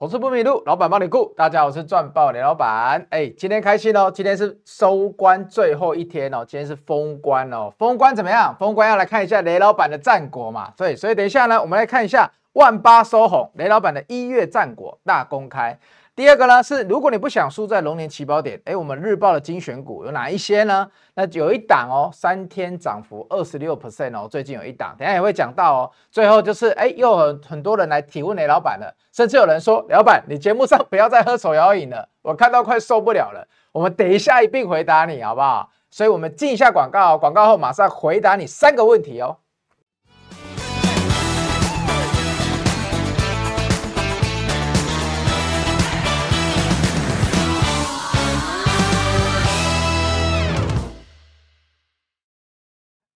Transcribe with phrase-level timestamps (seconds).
[0.00, 1.34] 投资不迷路，老板帮你顾。
[1.36, 3.04] 大家好，我是赚爆雷老板。
[3.10, 7.72] 哎，今天开心哦，今天是收官最后一天哦，今天是封关哦。
[7.76, 8.54] 封关怎么样？
[8.60, 10.72] 封关要来看一下雷老板的战果嘛。
[10.78, 15.76] 所以，所以等一下呢，我们来看一下万八收红，雷老板的一月战果大公开。
[16.18, 20.90] 第二个呢是，如果你不想输在龙年起跑点，哎，我们日报的精选股有哪一些呢？
[21.14, 25.90] 那有一档哦，三天涨幅二十六 percent 哦，最近有一档，等下也会讲到哦。
[26.10, 33.46] 最后就是，哎，又很很多人来提问雷老板了，甚至有人说，老板，你节目上不要再喝手摇饮了，我看到快受不了了。
[33.70, 35.70] 我们等一下一并回答你，好不好？
[35.88, 39.36] 所以我们进一下广告，广告后马上回答你三个问题哦。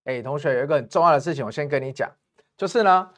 [0.04, 2.10] 哎，同学，有一个很重要的事情，我先跟你讲，
[2.56, 3.10] 就是呢，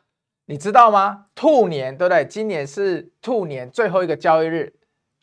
[0.46, 1.26] 你知道吗？
[1.34, 2.24] 兔年，对不对？
[2.26, 4.74] 今年是兔年最后一个交易日，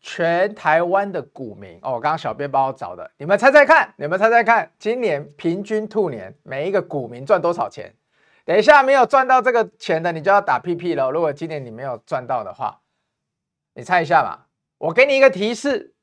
[0.01, 7.93] 全台湾的股民哦，我刚刚小编帮我找的，你们猜猜看，你们猜猜看，今年平均兔年每一个股民赚多少钱？
[8.43, 11.11] 等一下没有赚到这个钱的，你就要打屁屁了。
[11.11, 12.81] 如果今年你没有赚到的话，
[13.75, 14.47] 你猜一下嘛。
[14.79, 15.93] 我给你一个提示，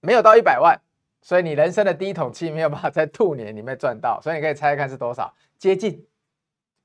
[0.00, 0.78] 没有到一百万。
[1.26, 5.34] 所以你人生的第一桶金没有办法在兔年里面赚到，所以你可以猜猜看是多少？
[5.58, 6.06] 接近，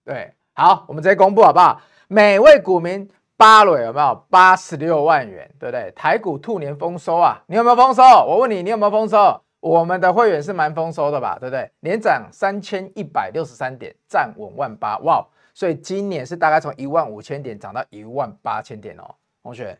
[0.03, 1.80] 对，好，我们直接公布好不好？
[2.08, 5.92] 每位股民巴瑞有没有八十六万元，对不对？
[5.92, 8.02] 台股兔年丰收啊，你有没有丰收？
[8.02, 9.39] 我问你，你有没有丰收？
[9.59, 11.72] 我们的会员是蛮丰收的吧，对不对？
[11.81, 15.23] 年涨三千一百六十三点，站稳万八，哇！
[15.53, 19.03] 所以今年是大概从一万五千点涨到一万八千点哦，
[19.44, 19.78] 同学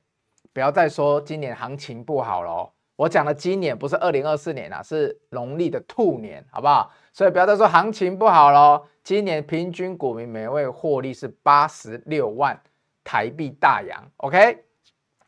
[0.54, 2.70] 不要再说今年行情不好了哦。
[3.02, 6.92] 我讲的今年不是二零二四年啊，是农历的兔年，好不好？
[7.12, 8.84] 所以不要再说行情不好喽。
[9.04, 12.56] 今年平均股民每位获利是八十六万
[13.04, 14.64] 台币大洋，OK？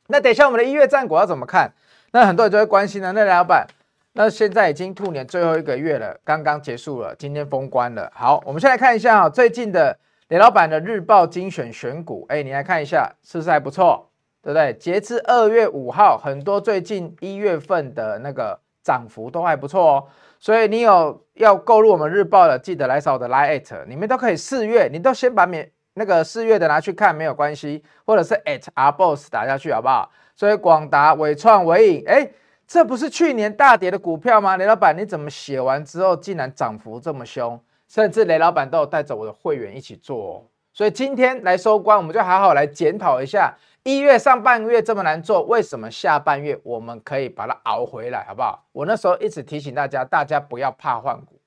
[0.05, 1.73] 那等一下我们的一月战果要怎么看？
[2.11, 3.11] 那很多人就会关心了。
[3.11, 3.65] 那老板，
[4.11, 8.11] 那现在已经兔年最后一个月了，刚刚结束了，今天封关了。
[8.13, 9.97] 好，我们先来看一下啊，最近的
[10.27, 14.11] 雷老板的日报精选选股，哎，你来看一下，是不是还不错？
[14.43, 14.73] 对不对？
[14.73, 20.03] 截至二月五号，很多最近一月份的那个涨幅都还不错哦。
[20.37, 30.11] 所以你有要购入我们日报的，记得来扫我的 Line@，你们都可以四月，你都先把免那个四月的拿去看，没有关系，或者是 at r boss 打下去好不好？
[30.35, 32.29] 所以广达、伟创、伟影，哎，
[32.67, 34.57] 这不是去年大跌的股票吗？
[34.57, 37.57] 雷老板，你怎么写完之后竟然涨幅这么凶？
[37.87, 40.43] 甚至雷老板都有带着我的会员一起做哦。
[40.73, 43.53] 所以今天来收官，我们就好好来检讨一下。
[43.83, 48.65] 一月上半个月这么难做，为什么下半月我们可以把它熬回来，好不好？
[48.71, 51.37] 我那时候一直提醒大家，大家不要怕换股，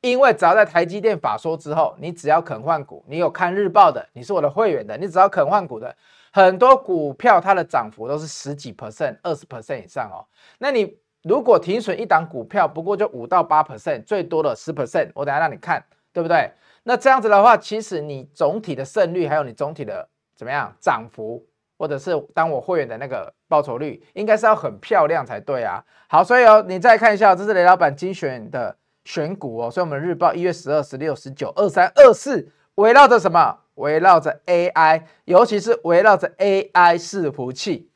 [0.00, 5.92] 因为只要在台积电法说之后，你只要肯换股，你有看日报的，你是我的会员的，你只要肯换股的，
[6.30, 10.22] 很多股票它的涨幅都是十几 percent、二十 percent 以上哦。
[10.58, 16.52] 那你如果停损一档股票，不过就五到八 percent，最多的十 percent，我等下让你看，对不对？
[16.84, 21.44] 那这样子的话，其实你总体的胜率还有你总体的怎么样涨幅？
[21.80, 25.82] 或者是当我会员的那个报酬率，应该是要很漂亮才对啊。
[26.08, 28.76] 好，所以哦，你再看一下，这是雷老板精选的
[29.06, 29.70] 选股哦。
[29.70, 33.60] 所以我们日报一月十二、十六、十九、二三、二四，围绕着什么？
[33.76, 37.88] 围绕着 AI，尤其是围绕着 AI 伺服器。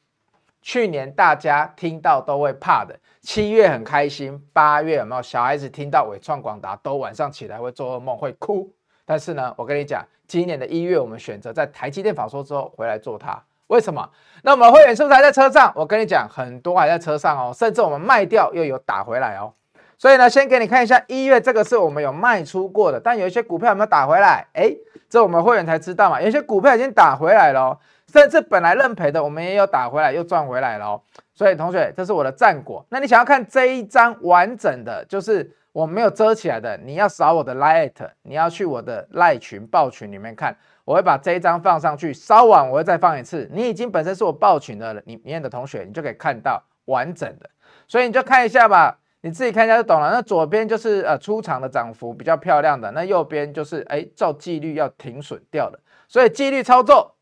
[0.62, 8.72] 去年大家听到都会怕的，七月很开心，八月有没有小孩子听到纬创、广达都晚上起来会做噩梦，会哭？
[9.04, 13.38] 但是呢，我跟你讲，今年的一月我们选择在台积电法说之后回来做它。
[13.68, 14.10] 为什么？
[14.42, 15.72] 那我们会员是不是还在车上？
[15.74, 19.52] 我跟你讲，很多还在车上哦，甚至我们卖掉又有打回来哦。
[19.96, 24.46] 所以呢，先给你看一下一月这个是我们有卖出过的，但有一些股票有没有打回来？
[24.52, 24.74] 哎，
[25.08, 26.20] 这我们会员才知道嘛。
[26.20, 27.78] 有些股票已经打回来了哦，
[28.12, 31.00] 甚至本来认赔的，我们也有打回来又赚回来了哦。
[31.32, 32.84] 所以同学，这是我的战果。
[32.90, 37.90] 那你想要看这一张完整的，就是我没有遮起来的，你要扫我的 Line，
[38.22, 40.54] 你要去我的 Line 群报群里面看。
[40.84, 43.48] 我会把这一张放上去，稍晚我会再放一次。
[43.52, 47.48] 你已经本身是我报群的里面的同学，你就可以看到完整的。
[47.88, 50.10] 所以你就看一下吧，你自己看一下就懂了。
[50.10, 55.80] 那左边就是呃出场的涨幅比较漂亮的，那右边就是哎照纪律要停损掉的。
[56.06, 57.16] 所以纪律操作，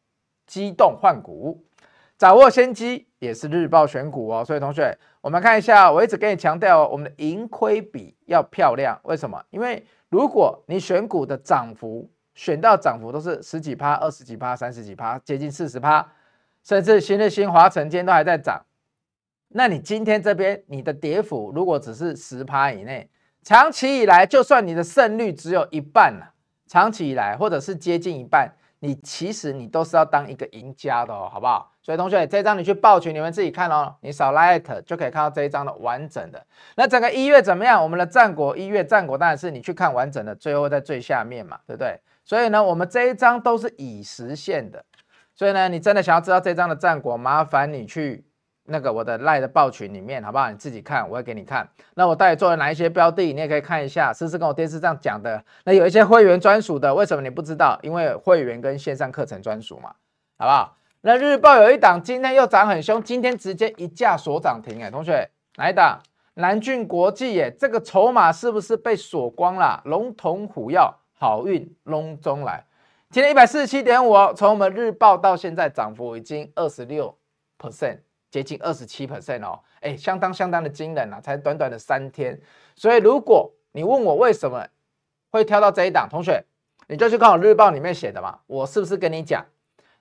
[0.47, 1.65] 机动换股，
[2.19, 4.45] 掌握先机也是日报选股哦。
[4.45, 8.99] 所以同学，我们看一下，我一直跟你强调，我们的盈亏比要漂亮。
[9.05, 9.41] 为什么？
[9.51, 16.07] 因为如果你选股的涨幅，选到涨幅都是十几趴、二十几趴、三十几趴，接近四十趴，
[16.63, 18.63] 甚至新日新、华城今天都还在涨。
[19.49, 23.11] 那你今天这边你的跌幅如果只是十趴以内，
[23.43, 26.33] 长期以来就算你的胜率只有一半了，
[26.67, 31.71] 长期以来或者是接近一半，你其实你都是要当一个赢家的哦，好不好？
[31.83, 33.93] 所以同学，这一张你去报群，你们自己看哦。
[34.03, 36.47] 你扫 Light 就可以看到这一张的完整的。
[36.77, 37.83] 那整个一月怎么样？
[37.83, 42.01] 我们的战国一月战国当然是你去看完整的，最后在最下面嘛，对不对？
[42.25, 44.85] 所以呢，我们这一张都是已实现的。
[45.35, 48.25] 所以呢，你真的想要知道这张的战果，麻烦你去
[48.65, 50.51] 那个我的赖的报群里面，好不好？
[50.51, 51.69] 你自己看，我会给你看。
[51.95, 55.43] 那我到底做了哪一些标的，你也可以看一下，是不是跟我电视上讲的？
[55.65, 57.79] 那有一些会员专属的，为什么你不知道？
[57.83, 59.95] 因为会员跟线上课程专属嘛，
[60.39, 60.77] 好不好？
[61.01, 65.99] 那日报有一档，今天又涨很凶，今天直接一价锁涨停哎，同学，哪一档？
[66.35, 69.83] 南郡国际耶，这个筹码是不是被锁光了？
[69.85, 70.79] 龙腾虎跃，
[71.23, 72.67] 好运隆中来。
[73.09, 77.17] 今天一百四十七点五哦，从我们日报到现在涨幅已经二十六
[77.57, 77.99] percent，
[78.29, 82.37] 接近二十七 percent 哦，哎，相当相当的惊人啊，才短短的三天。
[82.75, 84.67] 所以如果你问我为什么
[85.31, 86.45] 会挑到这一档，同学，
[86.89, 89.47] 你就去看我日报里面写的嘛，我是不是跟你讲？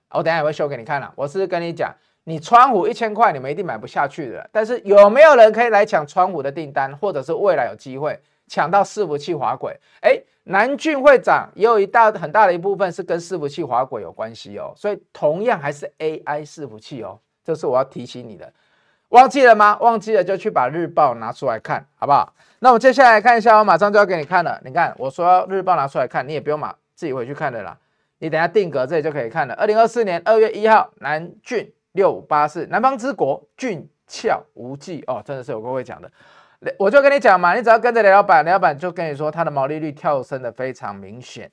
[0.10, 8.20] 我等下也会秀给你看了，我是不是跟你讲，你川湖一千块你们一定买不下去的，但是有没有人可以来抢川湖的订单，或者是未来有机会
[8.52, 9.80] 抢到伺服器滑轨？
[10.02, 10.22] 哎。
[10.46, 18.52] 南俊会涨，也有一大很大的一部分是跟伺服器滑轨有关系哦，所以同样还是 AI 伺服器哦，这是我要提醒你的，
[19.10, 19.78] 忘记了吗？
[19.80, 22.34] 忘记了就去把日报拿出来看，好不好？
[22.58, 24.60] 那我接下来看一下，我马上就要给你看了。
[24.66, 27.78] 你看，我说日报拿出来看，你也不用马自己回去看的啦，
[28.18, 29.54] 你等下定格这里就可以看了。
[29.54, 36.12] 二零二四年二月一号，南俊六五八四，南方之国，俊俏无际哦，真的是有个会讲的。
[36.78, 41.52] 我就跟你讲嘛，你只要跟着雷老板，雷老板就跟你说，它的毛利率跳升的非常明显。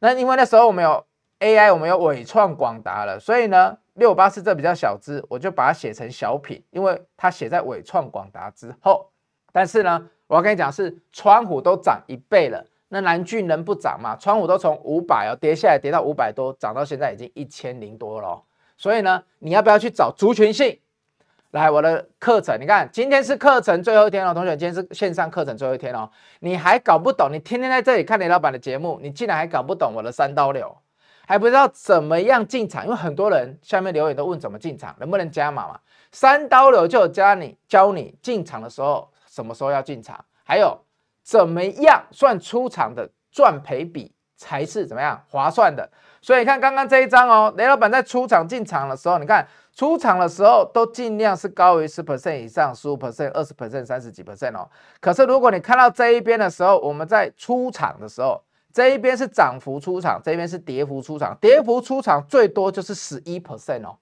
[0.00, 1.04] 那因为那时候我们有
[1.38, 9.10] AI，我们有纬创广达了，所以呢，六八四这比较小只，我就把它写成小品，因为它写在纬创广达之后。
[9.52, 14.16] 但是呢，我要跟你讲是川湖都涨一倍了，那南俊能不涨吗？
[14.16, 18.42] 川湖都从五百哦跌下来，跌到五百多，涨到现在已经一千零多了。
[18.76, 20.80] 所以呢，你要不要去找族群性？
[21.52, 26.10] 来我的课程，你看今天是课程最后一天了，同学，今天是线上课程最后一天哦。
[26.40, 27.30] 你还搞不懂？
[27.32, 30.76] 你天天在这里看雷老板的节目，你竟然还搞不懂我的三刀流，
[31.26, 32.84] 还不知道怎么样进场？
[32.84, 35.80] 因为很多人下面留言都问怎么进场，能不能加码嘛？
[36.12, 40.78] 三刀流就教你教你进场的时候，什么时候要进场，还有
[41.22, 45.90] 怎么样算出场的赚赔比才是怎么样划算的。
[46.20, 49.46] 所以你看刚刚这一张哦，雷老板在出场进场的时候，你看。
[49.78, 54.68] 出场的时候都尽量是高于十 percent 以上，十五 percent、二十 percent、三十几 percent 哦。
[55.00, 58.42] 可是如果你看到这一边的时候，我们在出场的时候，
[58.72, 63.96] 这一边是涨幅出场，这边是跌幅出场，跌幅出场最多就是十一 percent 哦。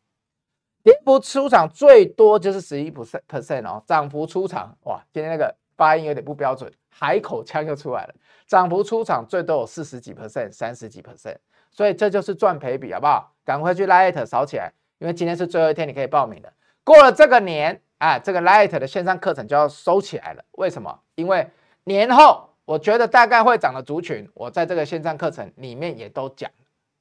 [0.83, 3.83] 跌幅出场最多就是十一 percent percent 哦。
[3.87, 8.15] 涨幅出场，哇，今天那个发音有点不标准，海口腔又出来了。
[8.47, 11.37] 涨幅出场最多有四十几 percent、三十几 percent，
[11.76, 13.34] 所以这就是赚赔比，好不好？
[13.44, 14.73] 赶快去 Light 扫起来。
[14.99, 16.50] 因为今天是最后一天，你可以报名的。
[16.82, 20.43] 过了这个年，啊，这个 Light 的线上课程就要收起来了。
[20.52, 21.00] 为什么？
[21.17, 21.46] 因为
[21.84, 26.50] 年后我觉得大概会涨的族群，我在这个线上课程里面也都讲。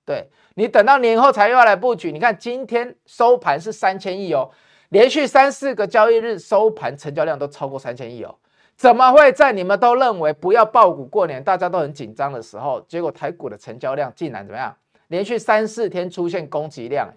[0.03, 2.11] 对，你等到年后才又要来布局。
[2.11, 4.51] 你看今天收盘是三千亿哦，
[4.89, 8.35] 连续三四个交易日收盘成交量都超过三千亿哦。
[8.75, 14.75] 怎么会在你们都认为不要爆股过年，大家都很紧张的时候，结果台股的成交量竟然怎么样？
[15.07, 17.07] 连续三四天出现攻击量。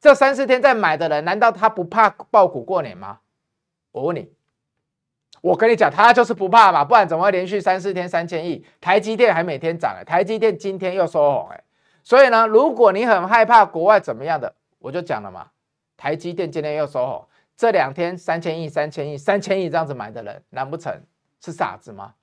[0.00, 3.20] 这三四天在买的人，难道他不怕爆股过年吗？
[3.92, 4.28] 我问你，
[5.40, 8.66] 我跟你讲，他就是不怕嘛，不然怎么会连续三四天三千亿？
[8.80, 11.62] 台积电还每天涨了，台积电今天又收红哎，
[12.02, 15.46] 所以呢，如果你很害怕国外怎么样的，我就讲了嘛，
[15.96, 17.24] 台积电今天又收红，
[17.56, 20.92] 这两天三千亿、三千亿、三千亿这样子买的人，难不成
[21.40, 22.14] 是傻子吗？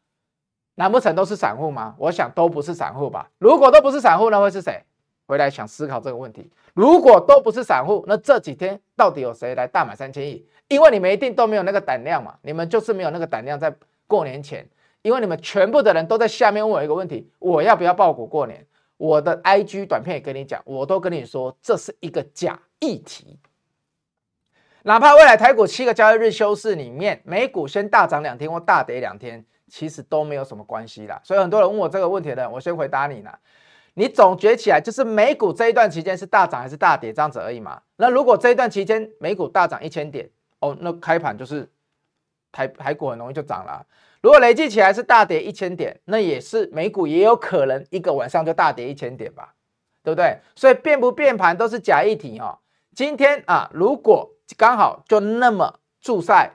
[0.76, 1.96] 难不成都是散户吗？
[1.98, 3.30] 我想都不是散户吧。
[3.38, 4.84] 如果都不是散户，那会是谁？
[5.28, 10.46] 回来想思考这个问题，如果都不是散户，那这几天到底有谁来大买三千亿？
[10.68, 13.74] 因为你们一定都没有那个胆量嘛，你们就是没有那个胆量在
[14.08, 14.68] 过年前，
[15.02, 18.66] 因为你们全部的人都在下面问我一个问题：我要不要抱股过年？
[18.98, 23.40] 我的 IG 短片也跟你讲，我都跟你说这是一个假议题。
[24.84, 31.20] 哪怕未来台股七个交易日休市里面，美股先大涨两天或大跌两天，其实都没有什么关系啦。
[31.24, 33.38] 所以很多人问我这个问题的，我先回答你啦。
[33.94, 37.82] 你总结起来就是美股这一段期间是大涨还是大跌这样子而已嘛？
[37.98, 41.70] 那如果这一段期间美股大涨一千点哦，那开盘就是
[42.52, 43.86] 台台股很容易就涨了。
[44.22, 49.54] 如果累计起来是大跌一千点，那也是美股也有可能一个晚上就大跌一千点吧，
[50.04, 50.38] 对不对？
[50.56, 52.58] 所以变不变盘都是假议题哦。
[52.96, 56.52] 今天啊，如果刚好就那么注赛，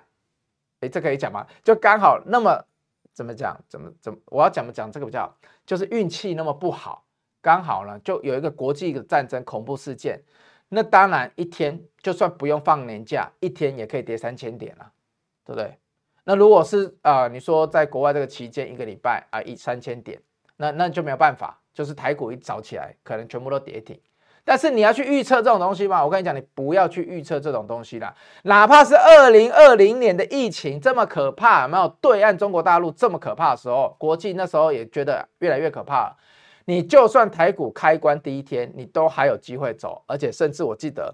[0.81, 1.47] 诶，这可以讲吗？
[1.63, 2.65] 就刚好那么
[3.13, 3.59] 怎么讲？
[3.69, 4.19] 怎么怎么？
[4.27, 5.35] 我要怎么讲这个比较
[5.65, 7.05] 就是运气那么不好。
[7.41, 10.21] 刚好呢，就有一个国际的战争恐怖事件，
[10.69, 14.93] 那当然一天就算不用放年假，一天也可以跌三千点了，
[15.45, 15.79] 对不对？
[16.25, 20.21] 那如果是啊、你说在国外这个期间一个礼拜啊一三千点，
[20.57, 24.01] 那那就没有办法，就是台股一早起来可能全部都跌停。
[24.47, 26.05] 但是你要去预测这种东西吗？
[26.05, 28.15] 我跟你讲，你不要去预测这种东西啦。
[28.45, 36.17] 哪怕是二零二零年的疫情这么可怕，没有对岸中国大陆这么可怕的时候，国际那时候也觉得越来越可怕。
[36.65, 41.13] 你就算台股开关第一天，你都还有机会走，而且甚至我记得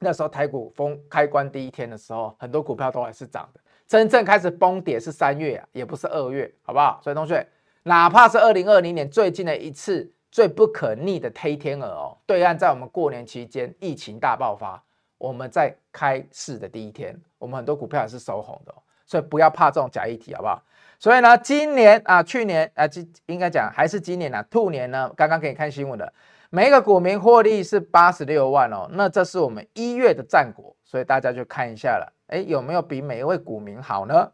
[0.00, 3.60] 那时候台股封开关第一天的时候，很多股票都还是涨的。
[3.88, 7.00] 真正开始崩跌是三月，也不是二月，好不好？
[7.02, 7.48] 所以同学，
[7.84, 10.12] 哪怕是二零二零年最近的一次。
[10.32, 14.82] 最不可逆的黑天鹅哦，对岸在我们过年期间疫情大爆发，
[15.18, 18.74] 我们在开市的第一天，我们很多股票也是收红的，
[19.06, 20.62] 所以不要怕这种假议题，好不好？
[20.98, 26.10] 所以呢，今年啊，去年啊，今应该讲还是今年啊，兔年呢，刚刚给你看新闻的，
[26.48, 34.32] 每一个股民获利是八十六万哦，那这是我们一月的战果，所以大家就看一下了，哎，有没有比每一位股民好呢？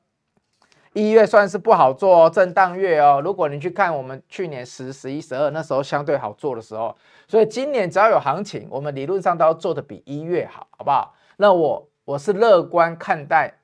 [0.98, 3.20] 一月算是不好做哦，震荡月哦。
[3.24, 6.92] 如果你去看我们去年十、十一、十二那时候相对好做的时候，
[7.28, 11.14] 所以今年只要有行情，我们理论上都要做的比一月好，好不好？
[11.36, 13.54] 那我我是乐观看待，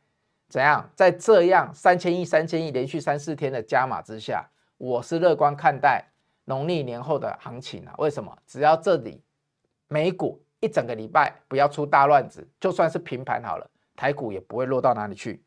[0.48, 0.88] 怎样？
[0.94, 4.48] 在这样三千亿、三千亿连续三四天的加码之下，
[4.78, 6.04] 我是乐观看待
[6.44, 7.92] 农历年后的行情啊。
[7.98, 8.32] 为什么？
[8.46, 9.20] 只要这里
[9.88, 15.42] 美股一整个礼拜不要出大乱子，就算是平盘好了，台股也不会落到哪里去。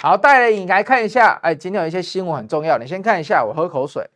[0.00, 3.44] 好，带来你来看一下，哎，今天有一些新闻很重要，你先看一下。
[3.44, 4.08] 我喝口水。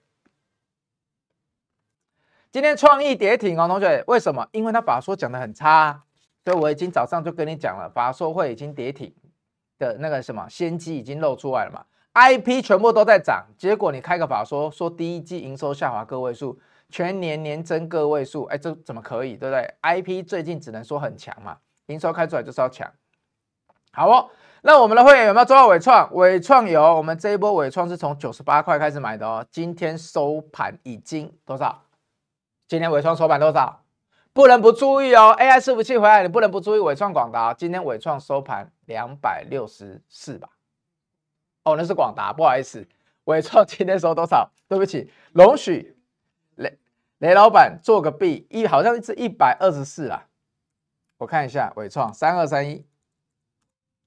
[2.52, 4.46] 今天创意跌停哦，同学，为什么？
[4.52, 6.04] 因为他法说讲得很差，
[6.44, 9.12] 所以我已经早上就跟你讲了，法说会已经跌停
[9.78, 16.60] 的那个什么先机已经露出来了嘛，IP 全部都在涨，结果你开个法说说第一季营收下滑个位数，
[16.90, 22.88] 全年年增个位数，哎，这怎么可以，对不对？IP 最近只能说很强嘛，营收开出来就是要强，
[23.90, 24.30] 好哦。
[24.64, 26.08] 那我们的会员有没有做到纬创？
[26.14, 29.44] 纬创有，我们这一波纬创是从九十八块开始买的哦。
[29.50, 31.82] 今天收盘已经多少？
[32.68, 33.82] 今天伟创收盘多少？
[34.32, 35.34] 不能不注意哦。
[35.36, 37.52] AI 伺服器回来，你不能不注意伟创广达。
[37.52, 40.48] 今天伟创收盘两百六十四吧？
[41.64, 42.86] 哦，那是广达，不好意思。
[43.24, 44.52] 伟创今天收多少？
[44.68, 45.96] 对不起，容许
[46.54, 46.78] 雷
[47.18, 50.28] 雷老板做个币，一好像是一百二十四啊。
[51.18, 52.86] 我看一下伟创三二三一。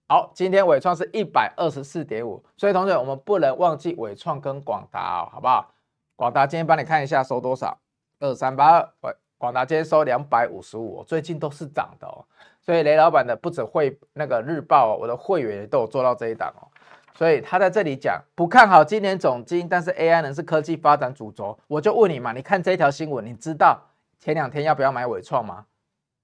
[0.08, 5.74] 好，今天伟创是一百二十四点五，所以同学我们不能忘记伟创跟广达哦，好不好？
[6.16, 7.76] 广达今天帮你看一下收多少，
[8.20, 12.24] 二三八二，广广达今天收两百五十五，最近都是涨的哦。
[12.62, 16.70] 所以雷老板的不止会那个日报哦，我的会员也都有做到这一档哦。
[17.16, 23.82] 所以他在这里讲不看好今年总经，但是 AI 能是科技发展主轴，我就问你嘛，你看这条新闻，你知道
[24.20, 25.66] 前两天要不要买伟创吗？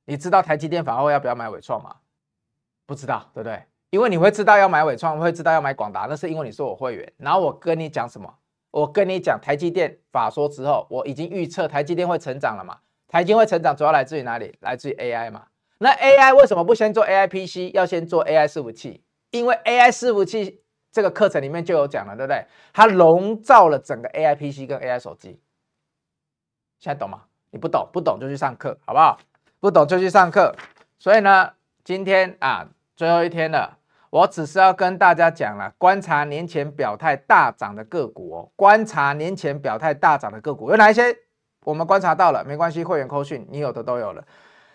[0.06, 1.96] 你知道台积电法后要不要买伟创吗？
[2.86, 3.64] 不知道，对不对？
[3.92, 7.14] 因为你会知道要买纬创，会知道要买广达，那是因为你是我会员。
[7.18, 8.34] 然后我跟你讲什么？
[8.72, 12.78] 我跟你讲台积电法说之后，我已经预测台积电会成长了嘛？
[13.10, 14.56] 台积会成长主要来自于哪里？
[14.62, 15.44] 来自于 AI 嘛？
[15.80, 19.04] 那 AI 为什么不先做 AI PC，要先做 AI 伺服器？
[19.32, 22.46] 因为 AI 伺服器这个课程里面就有讲了，对不对？
[22.72, 25.42] 它笼罩了整个 AI PC 跟 AI 手机。
[26.80, 27.24] 现在懂吗？
[27.50, 29.20] 你不懂，不懂就去上课，好不好？
[29.60, 30.56] 不懂就去上课。
[30.98, 31.52] 所以呢，
[31.84, 33.80] 今天啊，最后一天了。
[34.12, 41.16] 我只是要跟大家讲了，观察年前表态大涨的个股哦，观察年前表态大涨的个股有哪一些？
[41.64, 44.22] 我们观察到了，没关系，会员扣讯你有的都有了，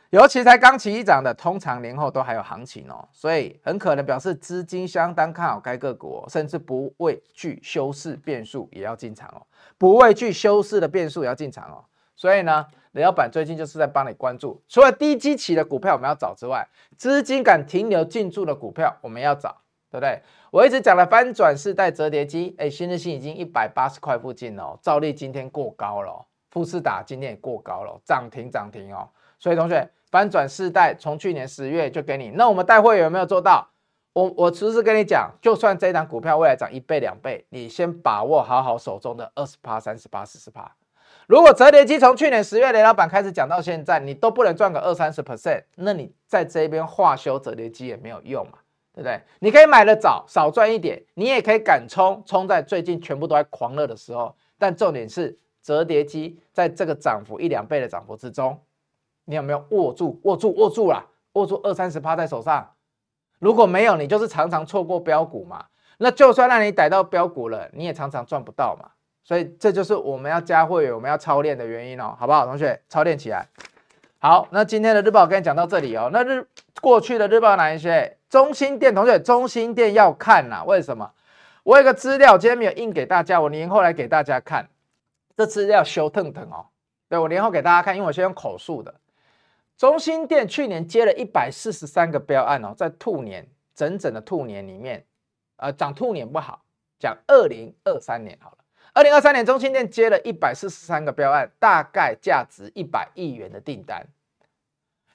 [0.09, 9.45] 尤其才刚起涨的，通常年后都还有行情哦，所以很可能表示资金相当看好该个股，甚至不畏惧修饰变数也要进场哦，
[9.77, 11.85] 不畏惧修饰的变数也要进场哦，
[12.17, 12.67] 所以呢。
[12.97, 19.55] 雷老板最近就是在帮你关注，除了低基期的股票我们要找之外，资金敢停留进驻的股票我们要找，
[19.91, 20.23] 对不对？
[20.51, 29.07] 我一直讲的翻转世代折叠机，哎，新日新已经一百八十块附近了哦，兆利今天过高了，富士达今天也过高了，涨停涨停哦。
[29.39, 33.69] 所以同学，翻转世代从去年十月就给你，那我们带会有没有做到？
[34.15, 40.75] 我我其实跟你讲，就算这档股票未来涨一倍两倍，你先把握好好手中的二十趴、三十趴、四十趴。
[41.27, 48.59] 如果折叠机从去年十月雷老板开始讲到现在，你都不能赚个二三十 percent，那你在这边化修折叠机也没有用嘛，
[48.95, 49.21] 对不对？
[49.41, 54.37] 你可以买的早，少赚一点，你也可以敢冲，冲在最近全部都在狂热的时候。
[54.57, 58.61] 但重点是折叠机在这个涨幅一两倍的涨幅之中，
[59.25, 60.21] 你有没有握住？
[60.23, 60.55] 握住？
[60.55, 61.05] 握住了？
[61.33, 62.75] 握住二三十趴在手上？
[63.41, 65.67] 如果没有，你就是常常错过标股嘛。
[65.99, 68.91] 那就算让你逮到标股了，你也常常赚不到嘛。
[69.27, 72.47] 所以这就是我们要加会员，我们要操练的原因哦，好不好？
[72.47, 73.45] 同学操练起来。
[74.21, 76.09] 好，那今天的日报跟你讲到这里哦。
[76.13, 76.47] 那日
[76.81, 78.17] 过去的日报哪一些？
[78.31, 81.11] 中心店同学，中心店要看呐、为什么？
[81.65, 84.69] 我有个资料今天没有印给大家，我年后来给大家看。
[85.37, 86.67] 这资料修腾腾哦。
[87.09, 88.95] 对，我年后给大家看，因为我先用口述的。
[89.77, 95.05] 中心店去年接了一百四十三个标案哦，在兔年整整的兔年里面，
[95.57, 96.63] 呃，讲兔年不好，
[97.01, 98.59] 讲二零二三年好了。
[98.97, 104.07] 二零二三年，中兴电接了一百四十三个标案，大概价值一百亿元的订单。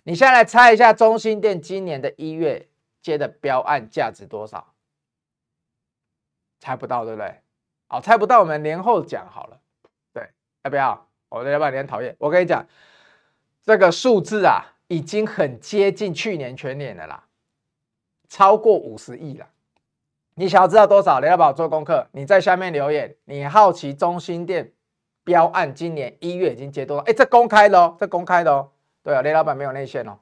[0.03, 2.69] 你现在来猜一下，中兴电今年的一月
[3.01, 4.75] 接的标案价值多少？
[6.59, 7.41] 猜不到，对不对？
[7.87, 9.59] 好，猜不到，我们年后讲好了。
[10.13, 10.29] 对，
[10.61, 11.07] 要不要？
[11.29, 12.15] 我的老板你很讨厌。
[12.19, 12.63] 我跟你讲，
[13.63, 17.23] 这个数字啊，已经很接近去年全年的啦，
[18.29, 19.49] 超过五十亿了。
[20.41, 21.19] 你想要知道多少？
[21.19, 23.15] 雷老板做功课，你在下面留言。
[23.25, 24.71] 你好奇中心店
[25.23, 27.03] 标案今年一月已经接多少？
[27.03, 28.71] 哎，这公开的哦，这公开的哦。
[29.03, 30.17] 对啊，雷老板没有内线哦，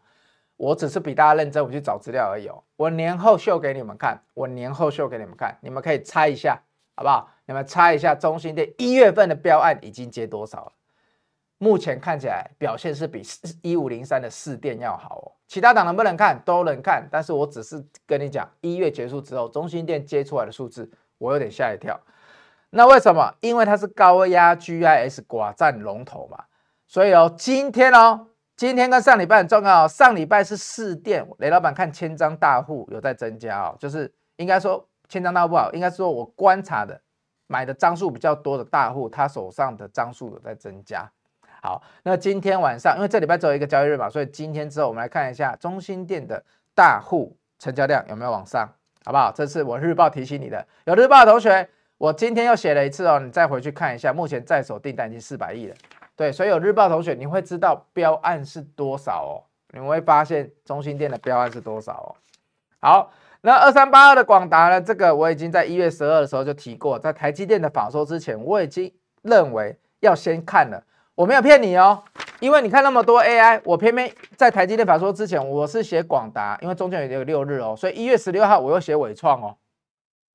[0.58, 2.62] 我只是比大家认真，我去找资料而已哦。
[2.76, 6.62] 我年后秀给你们看，我年后秀给你们看，你们可以猜一下，
[6.98, 7.32] 好不好？
[7.46, 10.72] 你们猜一下中心店一月份的标案已经接多少了？
[11.60, 13.22] 目前看起来表现是比
[13.62, 16.42] 一五零三的士电要好哦，其他档能不能看？
[16.46, 22.00] 都能看，但是我只是跟你讲，一月结束之后，中心电接出来的数字，我有点吓一跳。
[22.70, 23.36] 那为什么？
[23.42, 26.46] 因为它是高压 GIS 寡占龙头嘛，
[26.88, 37.02] 所以哦，今天哦，今天跟上礼拜很重要哦，上礼拜是士电，雷老板看千张大户有在增加哦，就是应该说千张大户不好，应该说我观察的
[37.48, 41.12] 买的张数比较多的大户，他手上的张数有在增加。
[41.62, 46.42] 好，那今天晚上，因为这礼拜只有一个交易日嘛，所以今天之后我们来看一下中心店的
[46.74, 48.66] 大户成交量有没有往上，
[49.04, 49.32] 好不好？
[49.36, 55.76] 这是我日报提醒你的，有日报的同学，我今天又写了一次哦，你再回去看一下，目前在手订单已经四百亿了，
[56.16, 62.10] 对，所以有日报同学你会知道标案是多少哦，你会发现中心店的标案是多少哦。
[62.80, 63.12] 好，
[63.42, 64.80] 那二三八二的广达呢？
[64.80, 68.90] 这个我已经在一月十二的时候就提过，在台积电的法说之前，我已经
[69.24, 70.82] 认为要先看了。
[71.20, 72.02] 我没有骗你哦，
[72.40, 79.58] 因为你看那么多 AI，我偏偏在台积电法说之前，我是写广达，因为中间有六日哦，所以一月十六号我又写纬创哦，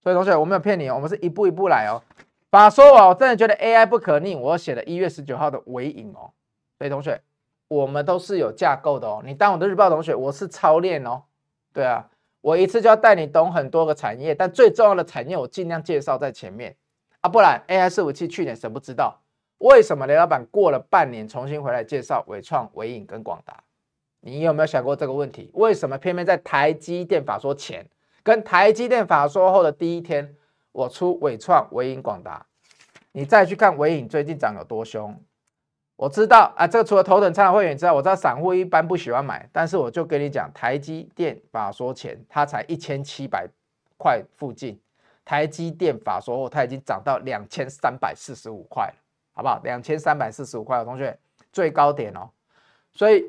[0.02, 2.02] 所以同学我没有骗你哦，我们是一步一步来哦。
[2.50, 6.28] 法说哦，我真的觉得 AI 不可逆，我写了一月十九号的尾影哦，
[6.76, 7.18] 所以同学
[7.68, 11.22] 我们都是有架构的哦，你当我的日报同学，我是操练哦，
[11.72, 12.10] 对啊，
[12.42, 16.76] 我一次就要带你懂很多个产业，但最重要的产业我尽量介绍在前面
[17.22, 19.22] 啊，不然 AI 伺服器去年谁不知道？
[19.58, 23.62] 为什么雷老板过了半年重新回来介绍伟创、伟影跟广达？
[24.20, 25.50] 你有没有想过这个问题？
[25.54, 27.86] 为什么偏偏在台积电法说前
[28.22, 30.34] 跟台积电法说后的第一天，
[30.72, 32.46] 我出伟创、伟影、广达？
[33.12, 35.14] 你再去看伟影最近涨有多凶？
[35.96, 43.46] 我知道啊，这个除了头等舱的会员之外，我知道散户一般不喜欢买，但是我就跟你讲，台积电法说前它才一千七百
[43.96, 44.80] 块附近，
[45.24, 49.03] 台积电法说后它已经涨到两千三百四十五块了。
[49.34, 49.60] 好不好？
[49.64, 51.18] 两千三百四十五块，同学
[51.52, 52.30] 最高点哦。
[52.94, 53.24] 所以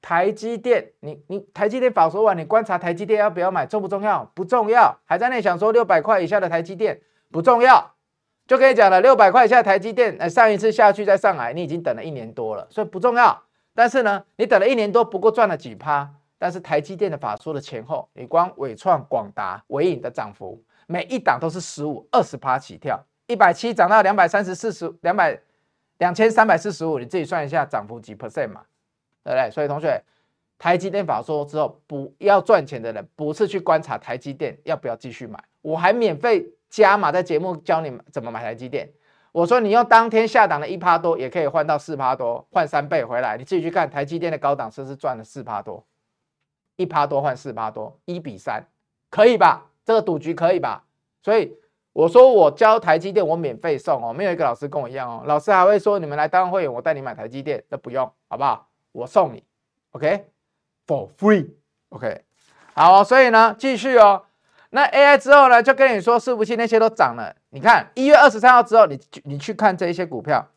[0.00, 4.24] 台积电，你你台积电法说完，你观察台积电要不要买，重不重要？
[4.34, 4.98] 不重要。
[5.04, 7.94] 还在那想说六百块以下的台积电不重要，
[8.46, 13.42] 就跟你讲了，六百块以下的台积电，呃，上一次下去再上来，你已经等了一年多了，所以不重要。
[13.74, 16.08] 但是呢，你等了一年多，不过赚了几趴。
[16.38, 22.98] 但是台积电的法说的前后，你光纬创、广达、纬颖的涨幅，每一档都是十五、二十趴起跳。
[23.30, 25.40] 一百七涨到两百三十四十两百
[25.98, 28.62] 两千三百四十五，你自己算一下涨幅几 percent 嘛，
[29.22, 29.48] 对不对？
[29.52, 30.02] 所以同学，
[30.58, 38.90] 台积电法说之后，不要赚钱的人，不是去观察台积电要不要继续买，我还免费加码在节目教你们怎么买台积电。
[39.30, 45.86] 我说你用当天下档的一趴多，也可以换到四趴多，换三倍回来，你自己去看台积电的高档车是赚了四趴多，
[46.74, 48.66] 一趴多换四趴多，一比三，
[49.08, 49.70] 可以吧？
[49.84, 50.82] 这个赌局可以吧？
[51.22, 51.54] 所以。
[52.00, 55.22] 我说我教台积电，我免费送哦，没有一个老师跟我一样哦。
[55.26, 58.68] 老师还会说你们来当会员，我带你买台积电，那不用，好不好？
[58.92, 59.44] 我送你
[59.90, 62.22] ，OK，for free，OK，
[62.72, 64.24] 好，所以呢，继续哦。
[64.70, 67.36] 那 AI 之后呢，就跟你说伺服器那些都涨了。
[67.50, 70.48] 你看一月二十三号之后，你你去看这一些股票，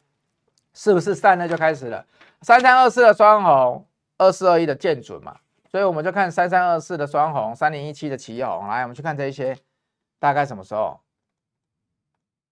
[0.74, 2.06] 是不是散热就开始了？
[2.42, 3.86] 三三二四的双红，
[4.18, 5.36] 二四二一的建准嘛。
[5.70, 8.66] 所以我们就看三三二四的双红，三零一七的奇鋐。
[8.70, 9.58] 来，我们去看这一些，
[10.20, 10.98] 大概什么时候？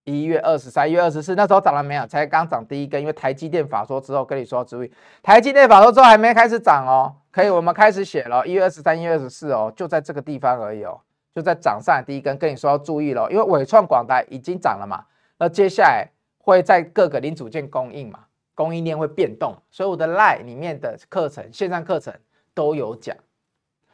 [0.03, 2.05] 一月二十三、一月二十四，那时候涨了没有？
[2.07, 7.15] 才刚涨第一根，因为台积电法说之后跟你说注意，台积电法说之后还没开始涨哦。
[7.31, 10.99] 可以，我们开始写了，一月二十三、一月二十四哦，就在这个地方而已哦，
[11.33, 15.05] 就在涨上第一根，跟你说要注意了，因为纬创、广达已经涨了嘛，
[15.37, 16.09] 那接下来
[16.39, 18.21] 会在各个零组件供应嘛，
[18.55, 22.13] 供应链会变动，所以我的 LINE 里面的课程、线上课程
[22.53, 23.15] 都有讲。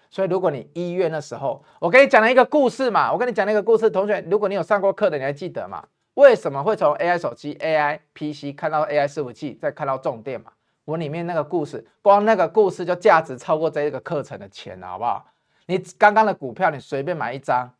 [0.10, 5.84] 所以如果你一月那时候，我跟你讲了一个故事嘛，我跟你讲了一个故事，同学，如果你有上过课的，你还记得吗？
[6.18, 10.52] 为什么会从 AI 手机、AI PC 看到 AI 伺服器，再看到重电嘛？
[10.84, 15.28] 我里面那个故事，光那个故事就价值超过这一个课程的钱了，好不好？
[15.68, 17.72] 你刚刚的股票，你随便买一张，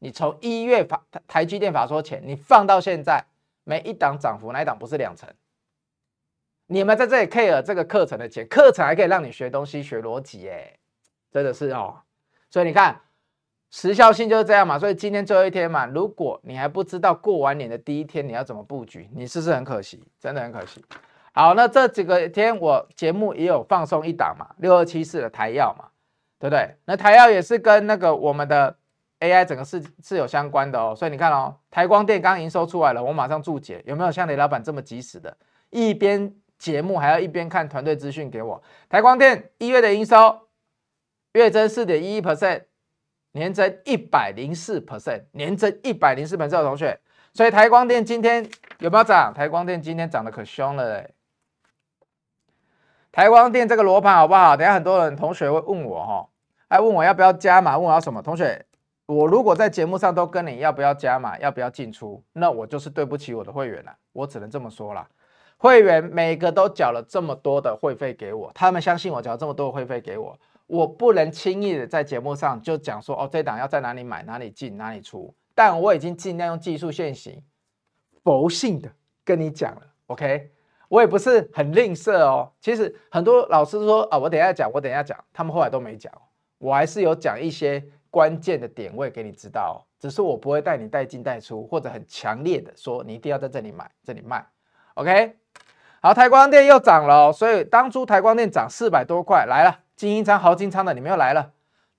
[0.00, 3.24] 你从一月法台积电法说钱，你放到现在，
[3.62, 5.32] 每一档涨幅，哪一档不是两成？
[6.66, 10.76] 你们在这里 care 这个课程的钱，课程还可以让你学东西、学逻辑，哎，
[11.30, 12.00] 真的是哦。
[12.50, 13.00] 所以你看，
[13.74, 14.78] 时效性就是这样嘛。
[14.78, 20.06] 所以今天最后一天嘛，如果你还不知道过完年的第一天你要怎么布局，你是不是很可惜？
[20.20, 20.80] 真的很可惜。
[21.32, 25.86] 好，那这几个天我节目也有放送一档嘛，六二七四的台燿嘛。
[26.36, 26.76] 对不对？
[26.84, 28.76] 那台燿也是跟那个我们的
[29.20, 35.34] AI 整个是是有相关的哦，所以你看哦，台光电刚营收出来了，我马上注解，有没有像雷老板这么及时的？
[35.70, 38.62] 一边节目还要一边看团队资讯给我。
[38.90, 40.48] 台光电一月的营收
[41.32, 42.64] 月增四点一一 percent，
[43.34, 46.98] 年增一百零四 percent，年增一百零四 percent 的同学，
[47.32, 49.34] 所以台光电今天有没有涨？
[49.34, 51.14] 台光电今天涨得可凶了嘞！
[53.10, 54.56] 台光电这个罗盘好不好？
[54.56, 56.28] 等下很多人同学会问我哈。
[56.70, 57.76] 还问我要不要加码？
[57.76, 58.22] 问我要什么？
[58.22, 58.64] 同学，
[59.06, 63.92] 我如果在节目上都跟你要不要加码，要不要进出，那我就是对不起我的会员了。
[64.12, 65.06] 我只能这么说了。
[65.56, 75.34] 会员每个都缴了这么多的会费给我，他们相信我缴这么多的会费给我，我不能轻易的在节目上就讲说哦，这档要在哪里买，哪里进，哪里出。
[75.54, 77.42] 但我已经尽量用技术线型，
[78.22, 78.90] 佛性的
[79.24, 79.82] 跟你讲了。
[80.06, 80.50] OK，
[80.88, 82.52] 我也不是很吝啬哦。
[82.60, 86.12] 其实很多老师说啊、我等下讲，我等下讲，他们后来都没讲。
[86.58, 94.44] 我还是有讲一些关键的点位给你知道，哦，只是我不会带你带进带出，或者很强烈的说你一定要在这里买，这里卖。
[94.94, 95.36] OK，
[96.00, 101.52] 好，台光电又涨了，哦，所以当初台光电涨四百多块来了，精英仓、豪金仓的你们又来了，